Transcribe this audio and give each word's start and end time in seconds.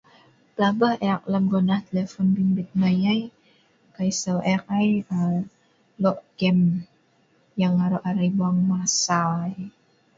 Pelabeh 0.53 0.95
ek 1.11 1.21
lem 1.31 1.45
gonah 1.51 1.81
telephon 1.87 2.27
bimbit 2.35 2.69
nai 2.81 2.99
ai, 3.13 3.21
kai 3.95 4.09
seu' 4.21 4.45
ek 4.53 4.61
ai 4.77 4.89
aa 5.17 5.37
lo 6.01 6.11
gem 6.39 6.59
yang 7.61 7.75
aro' 7.85 8.05
arai 8.09 8.29
buang 8.37 8.59
masa 8.69 9.19
ai. 9.43 9.53